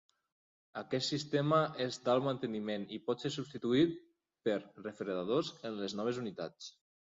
Aquest 0.79 1.11
sistema 1.13 1.59
és 1.85 1.99
d'alt 2.07 2.25
manteniment 2.29 2.87
i 2.99 3.01
pot 3.11 3.27
ser 3.27 3.33
substituït 3.37 3.95
per 4.49 4.59
refredadors 4.65 5.55
en 5.71 5.81
les 5.85 6.01
noves 6.05 6.25
unitats. 6.27 6.77